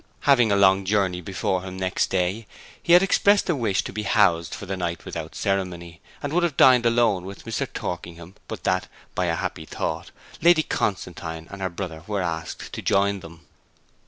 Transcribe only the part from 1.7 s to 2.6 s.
the next day